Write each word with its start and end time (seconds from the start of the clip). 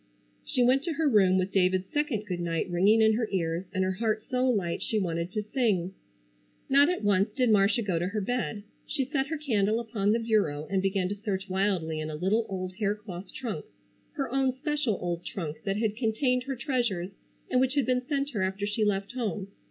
She 0.43 0.63
went 0.63 0.81
to 0.85 0.93
her 0.93 1.07
room 1.07 1.37
with 1.37 1.51
David's 1.51 1.91
second 1.93 2.25
good 2.25 2.39
night 2.39 2.67
ringing 2.71 3.01
in 3.03 3.13
her 3.13 3.29
ears 3.31 3.65
and 3.71 3.83
her 3.83 3.91
heart 3.91 4.23
so 4.31 4.49
light 4.49 4.81
she 4.81 4.97
wanted 4.97 5.31
to 5.31 5.43
sing. 5.43 5.93
Not 6.67 6.89
at 6.89 7.03
once 7.03 7.29
did 7.29 7.51
Marcia 7.51 7.83
go 7.83 7.99
to 7.99 8.07
her 8.07 8.19
bed. 8.19 8.63
She 8.87 9.05
set 9.05 9.27
her 9.27 9.37
candle 9.37 9.79
upon 9.79 10.11
the 10.11 10.17
bureau 10.17 10.65
and 10.71 10.81
began 10.81 11.07
to 11.09 11.21
search 11.23 11.49
wildly 11.51 11.99
in 11.99 12.09
a 12.09 12.15
little 12.15 12.47
old 12.49 12.77
hair 12.77 12.95
cloth 12.95 13.31
trunk, 13.31 13.65
her 14.13 14.31
own 14.33 14.53
special 14.55 14.97
old 14.99 15.23
trunk 15.23 15.57
that 15.65 15.77
had 15.77 15.95
contained 15.95 16.45
her 16.45 16.55
treasures 16.55 17.11
and 17.51 17.61
which 17.61 17.75
had 17.75 17.85
been 17.85 18.01
sent 18.01 18.31
her 18.31 18.41
after 18.41 18.65
she 18.65 18.83
left 18.83 19.11
home. 19.11 19.49